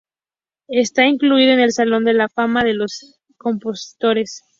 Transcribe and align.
Está 0.71 1.05
incluido 1.05 1.53
en 1.53 1.59
el 1.59 1.73
Salón 1.73 2.05
de 2.05 2.13
la 2.15 2.27
Fama 2.27 2.63
de 2.63 2.73
los 2.73 3.21
Compositores. 3.37 4.41